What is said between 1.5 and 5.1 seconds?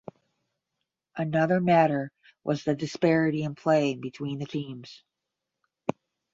matter was the disparity in play between the teams.